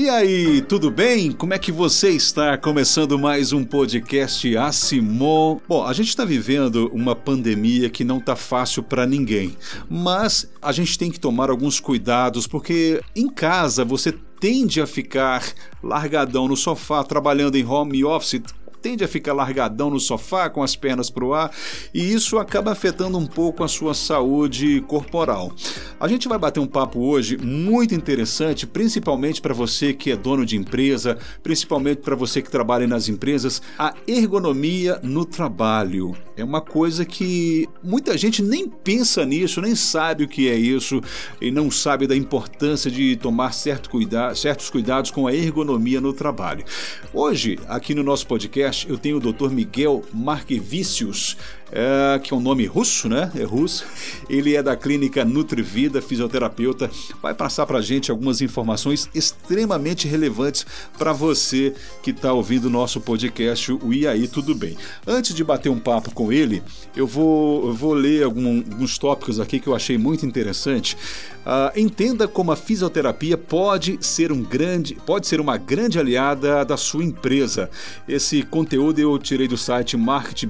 [0.00, 1.30] E aí, tudo bem?
[1.30, 2.56] Como é que você está?
[2.56, 5.58] Começando mais um podcast Asimon.
[5.68, 9.54] Bom, a gente está vivendo uma pandemia que não está fácil para ninguém,
[9.90, 14.10] mas a gente tem que tomar alguns cuidados porque em casa você
[14.40, 15.44] tende a ficar
[15.82, 18.40] largadão no sofá, trabalhando em home office,
[18.80, 21.50] tende a ficar largadão no sofá com as pernas para o ar
[21.92, 25.52] e isso acaba afetando um pouco a sua saúde corporal.
[25.98, 30.46] A gente vai bater um papo hoje muito interessante, principalmente para você que é dono
[30.46, 36.16] de empresa, principalmente para você que trabalha nas empresas, a ergonomia no trabalho.
[36.40, 41.00] É uma coisa que muita gente nem pensa nisso, nem sabe o que é isso
[41.38, 46.14] e não sabe da importância de tomar certo cuida certos cuidados com a ergonomia no
[46.14, 46.64] trabalho.
[47.12, 49.50] Hoje, aqui no nosso podcast, eu tenho o Dr.
[49.50, 51.36] Miguel Marquevicius,
[51.72, 53.30] é, que é um nome russo, né?
[53.34, 53.84] É russo.
[54.28, 56.90] Ele é da clínica Nutrivida, fisioterapeuta.
[57.22, 60.66] Vai passar para a gente algumas informações extremamente relevantes
[60.98, 64.76] para você que está ouvindo o nosso podcast, o E aí, tudo bem?
[65.06, 66.62] Antes de bater um papo com ele,
[66.96, 70.96] eu vou, eu vou ler algum, alguns tópicos aqui que eu achei muito interessante.
[71.40, 76.76] Uh, entenda como a fisioterapia pode ser um grande, pode ser uma grande aliada da
[76.76, 77.70] sua empresa.
[78.06, 80.44] Esse conteúdo eu tirei do site Market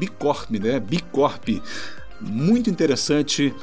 [0.00, 0.80] Bicorp, né?
[0.80, 1.62] Bicorp.
[2.20, 3.54] Muito interessante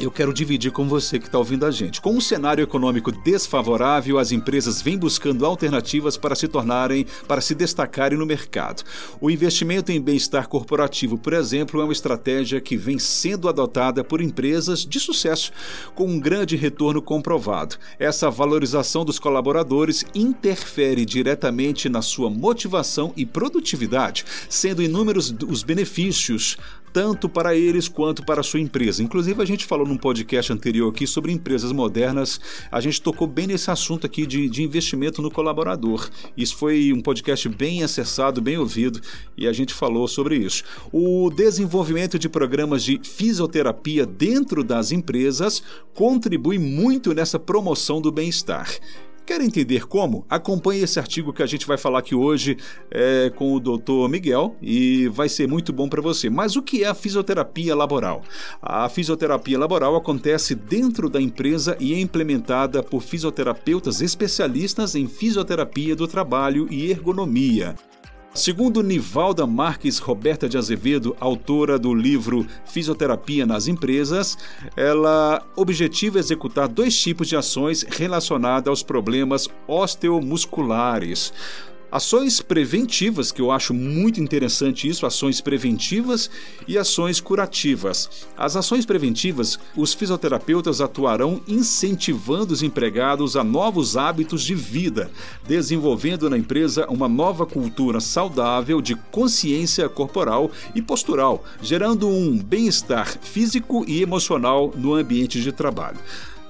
[0.00, 2.00] eu quero dividir com você que está ouvindo a gente.
[2.00, 7.54] Com um cenário econômico desfavorável, as empresas vêm buscando alternativas para se tornarem, para se
[7.54, 8.82] destacarem no mercado.
[9.20, 14.22] O investimento em bem-estar corporativo, por exemplo, é uma estratégia que vem sendo adotada por
[14.22, 15.52] empresas de sucesso,
[15.94, 17.76] com um grande retorno comprovado.
[17.98, 26.56] Essa valorização dos colaboradores interfere diretamente na sua motivação e produtividade, sendo inúmeros os benefícios
[26.92, 29.02] tanto para eles quanto para a sua empresa.
[29.02, 33.46] Inclusive, a gente falou num podcast anterior aqui sobre empresas modernas, a gente tocou bem
[33.46, 36.08] nesse assunto aqui de, de investimento no colaborador.
[36.36, 39.00] Isso foi um podcast bem acessado, bem ouvido,
[39.36, 40.64] e a gente falou sobre isso.
[40.92, 45.62] O desenvolvimento de programas de fisioterapia dentro das empresas
[45.94, 48.68] contribui muito nessa promoção do bem-estar.
[49.30, 50.26] Quer entender como?
[50.28, 52.56] Acompanhe esse artigo que a gente vai falar aqui hoje
[52.90, 54.08] é, com o Dr.
[54.10, 56.28] Miguel e vai ser muito bom para você.
[56.28, 58.24] Mas o que é a fisioterapia laboral?
[58.60, 65.94] A fisioterapia laboral acontece dentro da empresa e é implementada por fisioterapeutas especialistas em fisioterapia
[65.94, 67.76] do trabalho e ergonomia.
[68.32, 74.38] Segundo Nivalda Marques Roberta de Azevedo, autora do livro Fisioterapia nas Empresas,
[74.76, 81.32] ela objetiva executar dois tipos de ações relacionadas aos problemas osteomusculares.
[81.92, 86.30] Ações preventivas, que eu acho muito interessante isso, ações preventivas
[86.68, 88.28] e ações curativas.
[88.36, 95.10] As ações preventivas, os fisioterapeutas atuarão incentivando os empregados a novos hábitos de vida,
[95.48, 103.18] desenvolvendo na empresa uma nova cultura saudável de consciência corporal e postural, gerando um bem-estar
[103.20, 105.98] físico e emocional no ambiente de trabalho.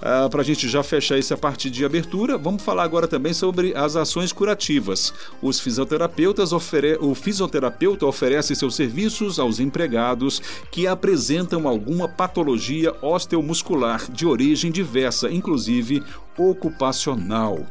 [0.02, 3.74] Ah, Para a gente já fechar essa parte de abertura, vamos falar agora também sobre
[3.76, 5.12] as ações curativas.
[5.42, 6.96] Os fisioterapeutas ofere...
[7.00, 10.40] O fisioterapeuta oferece seus serviços aos empregados
[10.70, 16.02] que apresentam alguma patologia osteomuscular de origem diversa, inclusive
[16.38, 17.66] ocupacional.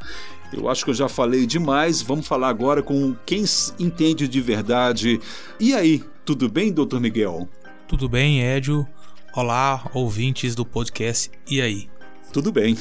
[0.53, 3.43] Eu acho que eu já falei demais, vamos falar agora com quem
[3.79, 5.19] entende de verdade.
[5.59, 7.47] E aí, tudo bem, doutor Miguel?
[7.87, 8.87] Tudo bem, Édio.
[9.33, 11.87] Olá, ouvintes do podcast E aí?
[12.31, 12.77] Tudo bem.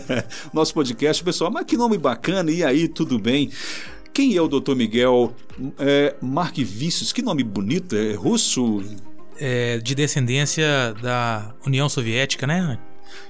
[0.52, 3.50] Nosso podcast, pessoal, mas que nome bacana, e aí, tudo bem?
[4.12, 4.74] Quem é o Dr.
[4.74, 5.34] Miguel
[5.78, 7.12] é, Marquevicius?
[7.12, 8.82] Que nome bonito, é russo?
[9.38, 12.78] É de descendência da União Soviética, né?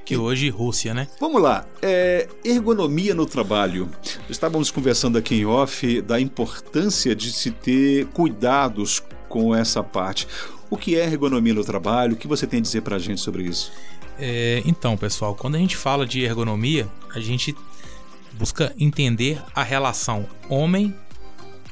[0.05, 1.09] que hoje Rússia, né?
[1.21, 1.67] Vamos lá.
[1.83, 3.91] É, ergonomia no trabalho.
[4.31, 10.29] Estávamos conversando aqui em off da importância de se ter cuidados com essa parte.
[10.71, 12.15] O que é ergonomia no trabalho?
[12.15, 13.73] O que você tem a dizer para a gente sobre isso?
[14.19, 17.55] É, então, pessoal, quando a gente fala de ergonomia, a gente
[18.33, 20.95] busca entender a relação homem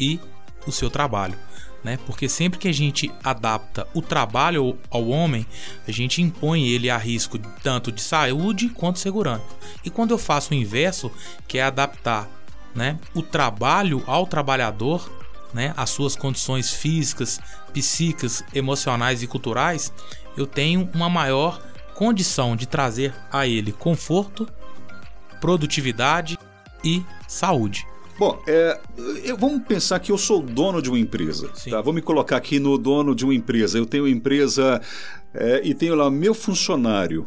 [0.00, 0.20] e
[0.67, 1.37] o seu trabalho.
[1.82, 1.99] Né?
[2.06, 5.46] Porque sempre que a gente adapta o trabalho ao homem,
[5.87, 9.44] a gente impõe ele a risco tanto de saúde quanto segurança.
[9.85, 11.11] E quando eu faço o inverso,
[11.46, 12.29] que é adaptar
[12.75, 15.11] né, o trabalho ao trabalhador,
[15.52, 17.38] né, as suas condições físicas,
[17.73, 19.93] psíquicas, emocionais e culturais,
[20.37, 21.61] eu tenho uma maior
[21.94, 24.49] condição de trazer a ele conforto,
[25.41, 26.38] produtividade
[26.85, 27.87] e saúde.
[28.19, 28.79] Bom, é,
[29.25, 31.50] eu, vamos pensar que eu sou dono de uma empresa.
[31.69, 31.81] Tá?
[31.81, 33.76] Vou me colocar aqui no dono de uma empresa.
[33.76, 34.81] Eu tenho uma empresa
[35.32, 37.26] é, e tenho lá meu funcionário.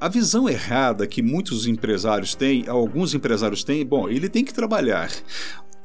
[0.00, 5.10] A visão errada que muitos empresários têm, alguns empresários têm, bom, ele tem que trabalhar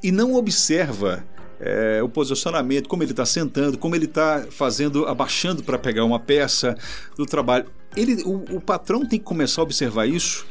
[0.01, 1.23] e não observa
[1.61, 6.19] é, o posicionamento, como ele está sentando, como ele está fazendo, abaixando para pegar uma
[6.19, 6.75] peça
[7.15, 7.67] do trabalho.
[7.95, 10.45] Ele, o, o, patrão tem que começar a observar isso.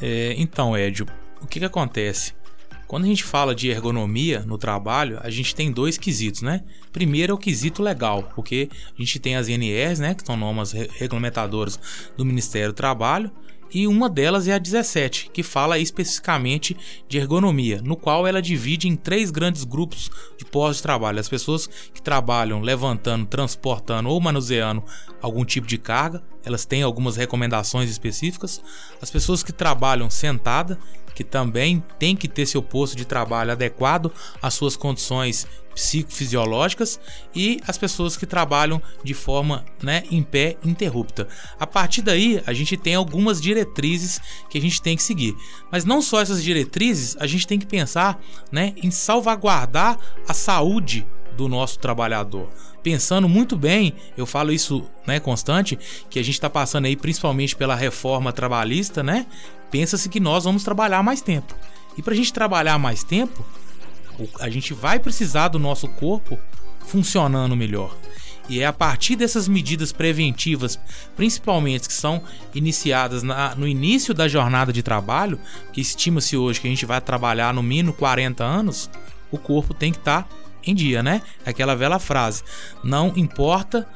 [0.00, 1.06] É, então, Edio,
[1.42, 2.32] o que, que acontece?
[2.86, 6.64] Quando a gente fala de ergonomia no trabalho, a gente tem dois quesitos, né?
[6.90, 10.72] Primeiro é o quesito legal, porque a gente tem as INRs, né, que são normas
[10.72, 11.78] regulamentadoras
[12.16, 13.30] do Ministério do Trabalho,
[13.72, 16.76] e uma delas é a 17, que fala especificamente
[17.08, 21.28] de ergonomia, no qual ela divide em três grandes grupos de pós de trabalho: as
[21.28, 24.82] pessoas que trabalham levantando, transportando ou manuseando
[25.22, 28.62] algum tipo de carga, elas têm algumas recomendações específicas,
[29.00, 30.78] as pessoas que trabalham sentada
[31.14, 37.00] que também tem que ter seu posto de trabalho adequado às suas condições psicofisiológicas
[37.34, 41.28] e as pessoas que trabalham de forma né, em pé interrupta.
[41.58, 45.34] A partir daí, a gente tem algumas diretrizes que a gente tem que seguir.
[45.70, 48.20] Mas não só essas diretrizes, a gente tem que pensar
[48.50, 51.06] né, em salvaguardar a saúde
[51.36, 52.48] do nosso trabalhador.
[52.82, 55.78] Pensando muito bem, eu falo isso né, constante,
[56.08, 59.26] que a gente está passando aí principalmente pela reforma trabalhista, né?
[59.70, 61.54] Pensa-se que nós vamos trabalhar mais tempo.
[61.96, 63.44] E para a gente trabalhar mais tempo,
[64.40, 66.38] a gente vai precisar do nosso corpo
[66.86, 67.96] funcionando melhor.
[68.48, 70.78] E é a partir dessas medidas preventivas,
[71.14, 72.20] principalmente que são
[72.52, 75.38] iniciadas na, no início da jornada de trabalho,
[75.72, 78.90] que estima-se hoje que a gente vai trabalhar no mínimo 40 anos,
[79.30, 80.28] o corpo tem que estar tá
[80.66, 81.22] em dia, né?
[81.46, 82.42] Aquela velha frase:
[82.82, 83.86] não importa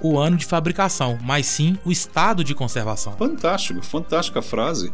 [0.00, 3.12] o ano de fabricação, mas sim o estado de conservação.
[3.16, 4.92] Fantástico, fantástica frase.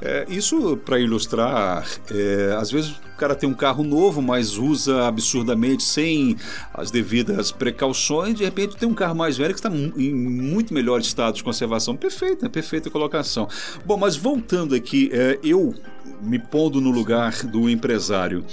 [0.00, 5.06] É, isso para ilustrar, é, às vezes o cara tem um carro novo, mas usa
[5.06, 6.36] absurdamente sem
[6.72, 11.00] as devidas precauções, de repente tem um carro mais velho que está em muito melhor
[11.00, 11.96] estado de conservação.
[11.96, 13.48] Perfeita, perfeita colocação.
[13.84, 15.74] Bom, mas voltando aqui, é, eu
[16.20, 18.44] me pondo no lugar do empresário.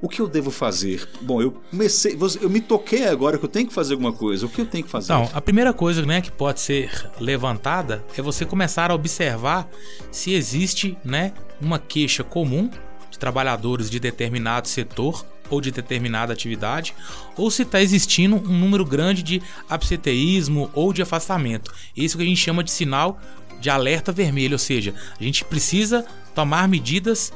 [0.00, 1.08] O que eu devo fazer?
[1.22, 4.44] Bom, eu comecei, eu me toquei agora que eu tenho que fazer alguma coisa.
[4.44, 5.12] O que eu tenho que fazer?
[5.12, 9.68] Então, a primeira coisa, né, que pode ser levantada é você começar a observar
[10.10, 12.70] se existe, né, uma queixa comum
[13.10, 16.92] de trabalhadores de determinado setor ou de determinada atividade,
[17.36, 21.72] ou se está existindo um número grande de absenteísmo ou de afastamento.
[21.96, 23.18] Isso que a gente chama de sinal
[23.60, 26.04] de alerta vermelho, ou seja, a gente precisa
[26.34, 27.32] tomar medidas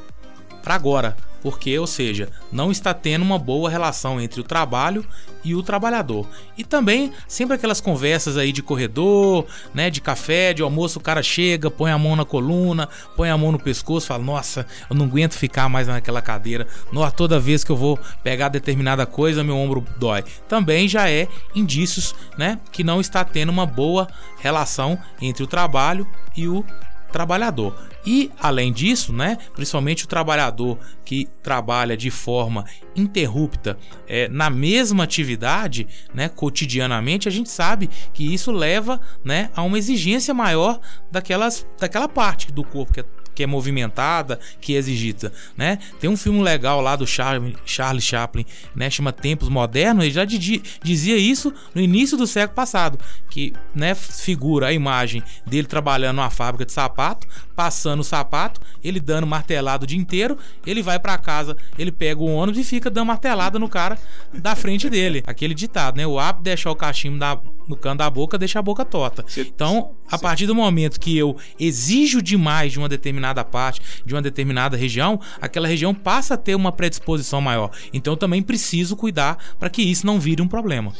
[0.63, 5.05] para agora, porque, ou seja, não está tendo uma boa relação entre o trabalho
[5.43, 6.27] e o trabalhador.
[6.57, 11.23] E também sempre aquelas conversas aí de corredor, né, de café, de almoço, o cara
[11.23, 15.07] chega, põe a mão na coluna, põe a mão no pescoço, fala: "Nossa, eu não
[15.07, 16.67] aguento ficar mais naquela cadeira.
[16.93, 20.23] Nossa, toda vez que eu vou pegar determinada coisa, meu ombro dói".
[20.47, 24.09] Também já é indícios, né, que não está tendo uma boa
[24.39, 26.07] relação entre o trabalho
[26.37, 26.65] e o
[27.11, 27.75] trabalhador.
[28.05, 32.65] E além disso, né, principalmente o trabalhador que trabalha de forma
[32.97, 33.77] interrupta
[34.07, 39.79] é, na mesma atividade, né, cotidianamente, a gente sabe que isso leva, né, a uma
[39.79, 40.81] exigência maior
[41.11, 43.05] daquelas, daquela parte do corpo que é
[43.41, 45.79] que é movimentada, que é exigida, né?
[45.99, 47.57] Tem um filme legal lá do Charlie
[48.03, 48.45] Chaplin,
[48.75, 48.91] né?
[48.91, 52.99] Chama Tempos Modernos, ele já dizia isso no início do século passado,
[53.31, 59.01] que, né, figura a imagem dele trabalhando numa fábrica de sapato, passando o sapato, ele
[59.01, 62.91] dando martelado o dia inteiro, ele vai para casa, ele pega o ônibus e fica
[62.91, 63.99] dando martelada no cara
[64.33, 65.23] da frente dele.
[65.29, 66.07] Aquele ditado, né?
[66.07, 69.25] O hábito de deixar o cachimbo da, no canto da boca deixa a boca torta.
[69.37, 74.23] Então, a partir do momento que eu exijo demais de uma determinada parte, de uma
[74.23, 77.71] determinada região, aquela região passa a ter uma predisposição maior.
[77.93, 80.93] Então, eu também preciso cuidar para que isso não vire um problema.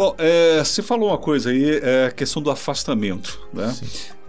[0.00, 3.76] Bom, é, você falou uma coisa aí, é a questão do afastamento, né?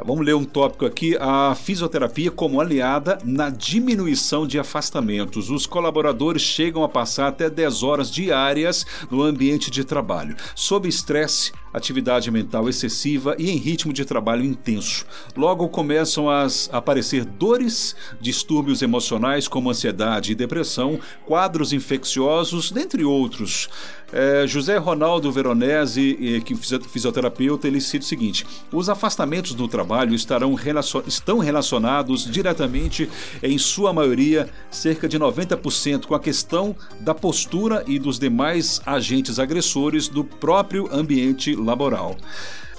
[0.04, 5.50] Vamos ler um tópico aqui: a fisioterapia como aliada na diminuição de afastamentos.
[5.50, 11.54] Os colaboradores chegam a passar até 10 horas diárias no ambiente de trabalho, sob estresse,
[11.74, 15.06] atividade mental excessiva e em ritmo de trabalho intenso.
[15.36, 23.70] Logo começam a aparecer dores, distúrbios emocionais como ansiedade e depressão, quadros infecciosos, dentre outros.
[24.14, 30.14] É, José Ronaldo Veronese, que é fisioterapeuta, ele cita o seguinte: os afastamentos do trabalho
[30.14, 33.10] estarão relacion, estão relacionados diretamente,
[33.42, 39.40] em sua maioria, cerca de 90%, com a questão da postura e dos demais agentes
[39.40, 42.16] agressores do próprio ambiente laboral.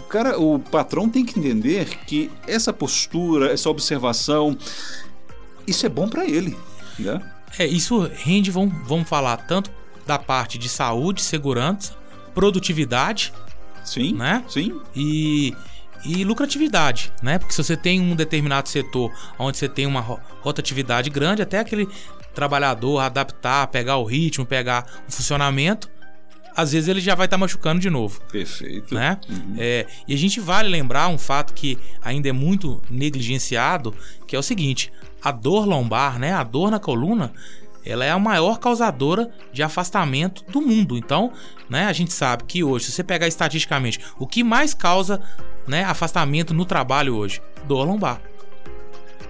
[0.01, 4.57] O cara, o patrão tem que entender que essa postura, essa observação,
[5.67, 6.57] isso é bom para ele,
[6.99, 7.21] né?
[7.59, 9.71] É, isso rende, vamos, vamos falar tanto
[10.07, 11.95] da parte de saúde, segurança,
[12.35, 13.33] produtividade.
[13.85, 14.15] Sim.
[14.15, 14.45] Né?
[14.49, 14.81] Sim.
[14.95, 15.55] E
[16.05, 17.39] e lucratividade, né?
[17.39, 20.01] Porque se você tem um determinado setor onde você tem uma
[20.41, 21.89] rotatividade grande, até aquele
[22.35, 25.89] trabalhador adaptar, pegar o ritmo, pegar o funcionamento,
[26.57, 28.21] às vezes ele já vai estar tá machucando de novo.
[28.31, 28.95] Perfeito.
[28.95, 29.19] Né?
[29.29, 29.55] Uhum.
[29.59, 33.95] É, e a gente vale lembrar um fato que ainda é muito negligenciado,
[34.27, 34.93] que é o seguinte:
[35.23, 37.33] a dor lombar, né, a dor na coluna,
[37.85, 40.97] ela é a maior causadora de afastamento do mundo.
[40.97, 41.33] Então,
[41.69, 45.21] né, a gente sabe que hoje, se você pegar estatisticamente, o que mais causa
[45.67, 47.41] né, afastamento no trabalho hoje?
[47.67, 48.21] Dor lombar.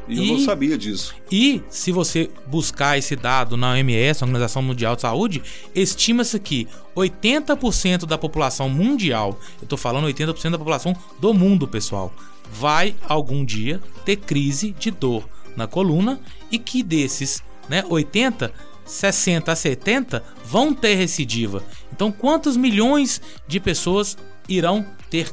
[0.09, 1.15] E eu não sabia disso.
[1.31, 5.43] E se você buscar esse dado na OMS, Organização Mundial de Saúde,
[5.75, 6.67] estima-se que
[6.97, 12.13] 80% da população mundial, eu estou falando 80% da população do mundo, pessoal,
[12.53, 18.53] vai algum dia ter crise de dor na coluna e que desses, né, 80
[18.85, 21.65] 60 a 70 vão ter recidiva.
[21.93, 24.17] Então, quantos milhões de pessoas
[24.49, 25.33] irão ter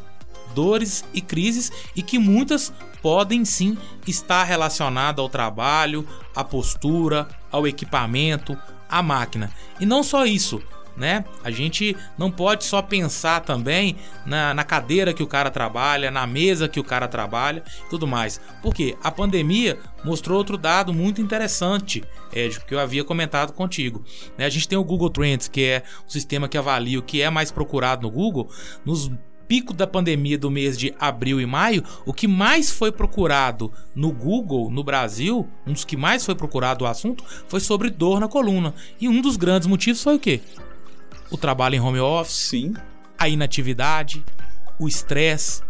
[0.53, 2.71] dores e crises e que muitas
[3.01, 3.77] podem sim
[4.07, 8.57] estar relacionadas ao trabalho, à postura, ao equipamento,
[8.89, 9.51] à máquina.
[9.79, 10.61] E não só isso,
[10.99, 11.23] né?
[11.43, 16.27] A gente não pode só pensar também na, na, cadeira que o cara trabalha, na
[16.27, 18.41] mesa que o cara trabalha, tudo mais.
[18.61, 22.03] Porque a pandemia mostrou outro dado muito interessante,
[22.33, 24.03] Ed, que eu havia comentado contigo.
[24.37, 24.45] Né?
[24.45, 27.29] A gente tem o Google Trends, que é o sistema que avalia o que é
[27.29, 28.49] mais procurado no Google.
[28.85, 29.09] Nos
[29.49, 34.11] pico da pandemia do mês de abril e maio, o que mais foi procurado no
[34.11, 38.27] Google no Brasil, um dos que mais foi procurado o assunto, foi sobre dor na
[38.27, 38.75] coluna.
[39.01, 40.39] E um dos grandes motivos foi o quê?
[41.31, 42.75] O trabalho em home office, Sim.
[43.17, 44.23] a inatividade,
[44.77, 45.63] o estresse,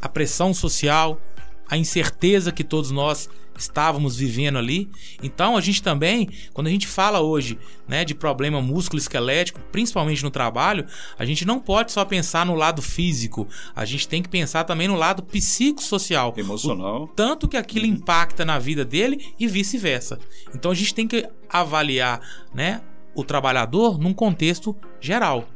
[0.00, 1.20] a pressão social,
[1.68, 4.90] a incerteza que todos nós estávamos vivendo ali.
[5.22, 10.30] Então a gente também, quando a gente fala hoje, né, de problema músculo-esquelético, principalmente no
[10.30, 10.86] trabalho,
[11.18, 14.88] a gente não pode só pensar no lado físico, a gente tem que pensar também
[14.88, 17.92] no lado psicossocial, emocional, o tanto que aquilo uhum.
[17.92, 20.18] impacta na vida dele e vice-versa.
[20.54, 22.20] Então a gente tem que avaliar,
[22.54, 22.80] né,
[23.14, 25.48] o trabalhador num contexto geral.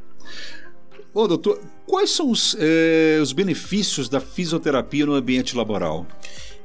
[1.13, 6.05] Ô, doutor, quais são os, eh, os benefícios da fisioterapia no ambiente laboral?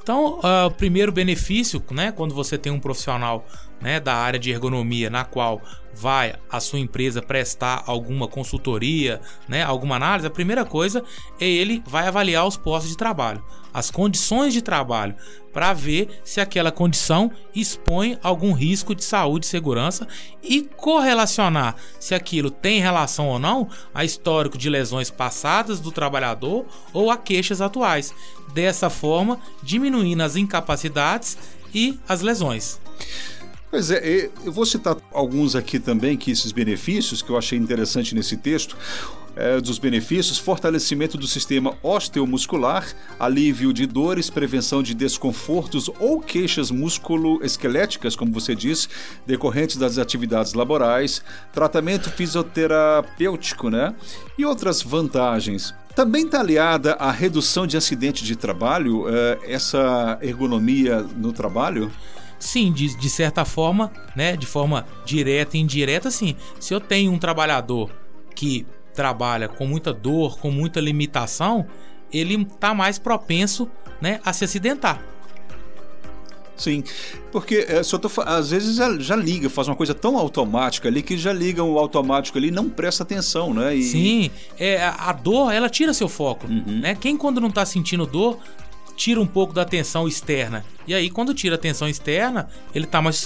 [0.02, 3.47] Então, uh, o primeiro benefício, né, quando você tem um profissional
[3.80, 5.60] né, da área de ergonomia na qual
[5.92, 11.02] vai a sua empresa prestar alguma consultoria, né, alguma análise, a primeira coisa
[11.40, 15.14] é ele vai avaliar os postos de trabalho, as condições de trabalho,
[15.52, 20.06] para ver se aquela condição expõe algum risco de saúde e segurança
[20.42, 26.66] e correlacionar se aquilo tem relação ou não a histórico de lesões passadas do trabalhador
[26.92, 28.14] ou a queixas atuais.
[28.54, 31.37] Dessa forma, diminuindo as incapacidades
[31.75, 32.80] e as lesões.
[33.70, 38.14] Pois é, eu vou citar alguns aqui também, que esses benefícios que eu achei interessante
[38.14, 38.76] nesse texto.
[39.36, 42.84] É, dos benefícios: fortalecimento do sistema osteomuscular,
[43.18, 48.88] alívio de dores, prevenção de desconfortos ou queixas músculo-esqueléticas, como você disse,
[49.24, 51.22] decorrentes das atividades laborais,
[51.52, 53.94] tratamento fisioterapêutico, né?
[54.36, 55.72] E outras vantagens.
[55.94, 61.90] Também está aliada à redução de acidente de trabalho, é, essa ergonomia no trabalho?
[62.40, 64.35] Sim, de, de certa forma, né?
[64.37, 66.35] De forma direta e indireta, sim.
[66.59, 67.90] Se eu tenho um trabalhador
[68.35, 71.66] que trabalha com muita dor, com muita limitação,
[72.12, 73.68] ele tá mais propenso,
[74.00, 75.04] né, a se acidentar.
[76.56, 76.85] Sim,
[77.32, 81.02] porque é, eu tô, às vezes já, já, liga, faz uma coisa tão automática ali
[81.02, 83.75] que já liga o automático ali não presta atenção, né?
[83.75, 83.82] E...
[83.82, 86.80] Sim, é, a dor, ela tira seu foco, uhum.
[86.80, 86.94] né?
[86.94, 88.38] Quem quando não tá sentindo dor,
[89.00, 90.62] tira um pouco da atenção externa.
[90.87, 93.16] E aí, quando tira a atenção externa, ele está mais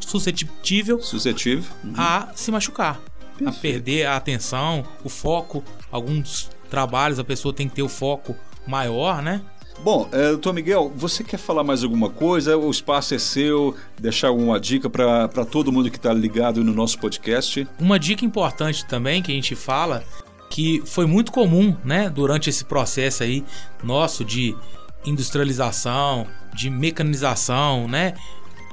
[0.00, 1.64] suscetível, suscetível.
[1.84, 1.92] Uhum.
[1.96, 3.00] a se machucar,
[3.38, 3.48] Perfeito.
[3.48, 5.62] a perder a atenção, o foco.
[5.88, 8.34] Alguns trabalhos a pessoa tem que ter o foco
[8.66, 9.40] maior, né?
[9.84, 12.58] Bom, é, doutor Miguel, você quer falar mais alguma coisa?
[12.58, 16.98] O espaço é seu, deixar alguma dica para todo mundo que está ligado no nosso
[16.98, 17.68] podcast.
[17.78, 20.04] Uma dica importante também que a gente fala,
[20.50, 23.44] que foi muito comum, né, durante esse processo aí
[23.82, 24.56] nosso de
[25.04, 28.14] industrialização, de mecanização, né?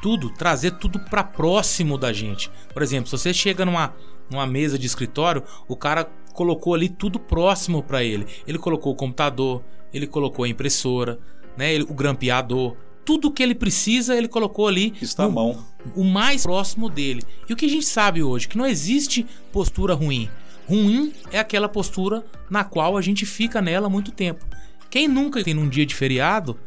[0.02, 2.52] Tudo, trazer tudo para próximo da gente.
[2.74, 3.94] Por exemplo, se você chega numa,
[4.30, 8.28] numa mesa de escritório, o cara colocou ali tudo próximo para ele.
[8.48, 11.20] Ele colocou o computador, ele colocou a impressora,
[11.58, 11.74] né?
[11.74, 14.94] Ele, o grampeador, tudo que ele precisa, ele colocou ali.
[15.02, 15.66] Está no, à mão.
[15.96, 17.24] O mais próximo dele.
[17.50, 18.48] E o que a gente sabe hoje?
[18.48, 20.30] Que não existe postura ruim.
[20.68, 24.46] Ruim é aquela postura na qual a gente fica nela muito tempo.
[24.90, 26.58] Quem nunca tem num dia de feriado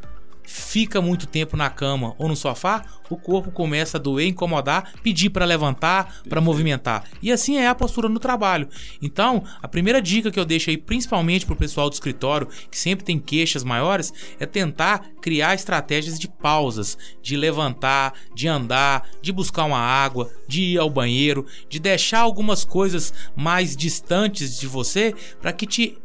[0.51, 5.31] fica muito tempo na cama ou no sofá, o corpo começa a doer, incomodar, pedir
[5.31, 7.05] para levantar, para movimentar.
[7.23, 8.69] E assim é a postura no trabalho.
[9.01, 12.77] Então, a primeira dica que eu deixo aí, principalmente para o pessoal do escritório, que
[12.77, 19.33] sempre tem queixas maiores, é tentar criar estratégias de pausas, de levantar, de andar, de
[19.33, 25.15] buscar uma água, de ir ao banheiro, de deixar algumas coisas mais distantes de você
[25.41, 25.97] para que te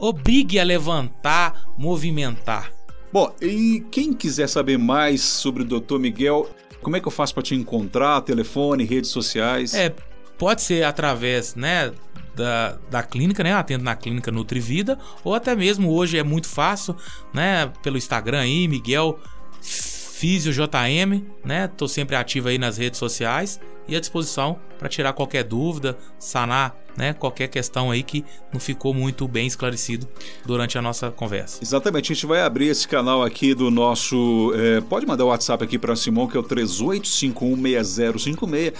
[0.00, 2.72] obrigue a levantar, movimentar.
[3.12, 5.98] Bom, e quem quiser saber mais sobre o Dr.
[5.98, 6.48] Miguel,
[6.80, 8.22] como é que eu faço para te encontrar?
[8.22, 9.74] Telefone, redes sociais?
[9.74, 9.94] É,
[10.38, 11.92] pode ser através, né,
[12.34, 13.52] da, da clínica, né?
[13.52, 16.96] Atendo na clínica Nutrivida, ou até mesmo hoje é muito fácil,
[17.34, 17.70] né?
[17.82, 19.18] Pelo Instagram aí, Miguel
[19.60, 21.68] Físio JM, né?
[21.68, 26.76] Tô sempre ativo aí nas redes sociais e à disposição para tirar qualquer dúvida, sanar
[26.96, 30.08] né, qualquer questão aí que não ficou muito bem esclarecido
[30.44, 31.60] durante a nossa conversa.
[31.62, 34.52] Exatamente, a gente vai abrir esse canal aqui do nosso.
[34.54, 38.74] É, pode mandar o WhatsApp aqui para Simão, que é o 38516056.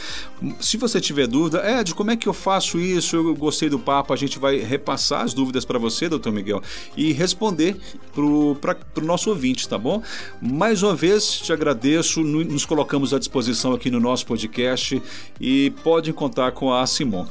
[0.60, 3.16] Se você tiver dúvida, Ed, como é que eu faço isso?
[3.16, 6.62] Eu gostei do papo, a gente vai repassar as dúvidas para você, doutor Miguel,
[6.96, 7.76] e responder
[8.12, 8.56] para o
[9.02, 10.02] nosso ouvinte, tá bom?
[10.40, 15.02] Mais uma vez, te agradeço, nos colocamos à disposição aqui no nosso podcast
[15.40, 17.26] e pode contar com a Simon.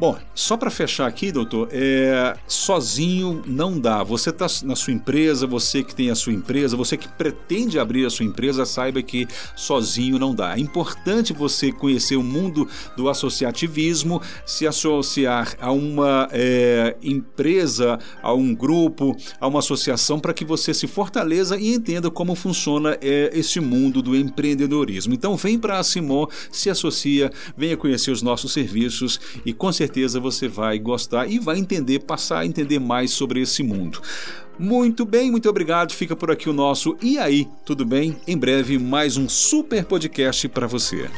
[0.00, 4.04] Bom, só para fechar aqui, doutor, é, sozinho não dá.
[4.04, 8.06] Você está na sua empresa, você que tem a sua empresa, você que pretende abrir
[8.06, 9.26] a sua empresa, saiba que
[9.56, 10.56] sozinho não dá.
[10.56, 18.32] É importante você conhecer o mundo do associativismo, se associar a uma é, empresa, a
[18.32, 23.32] um grupo, a uma associação, para que você se fortaleça e entenda como funciona é,
[23.32, 25.12] esse mundo do empreendedorismo.
[25.12, 29.87] Então, vem para a Simon, se associa, venha conhecer os nossos serviços e com certeza
[29.88, 34.02] certeza você vai gostar e vai entender, passar a entender mais sobre esse mundo.
[34.58, 35.94] Muito bem, muito obrigado.
[35.94, 38.16] Fica por aqui o nosso E aí, tudo bem?
[38.26, 41.08] Em breve, mais um super podcast para você.